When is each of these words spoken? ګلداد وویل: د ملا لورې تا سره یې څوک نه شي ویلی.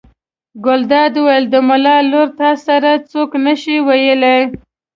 ګلداد 0.65 1.13
وویل: 1.17 1.45
د 1.49 1.55
ملا 1.67 1.97
لورې 2.11 2.35
تا 2.39 2.51
سره 2.65 2.89
یې 2.95 3.03
څوک 3.11 3.31
نه 3.45 3.53
شي 3.61 3.75
ویلی. 3.87 4.39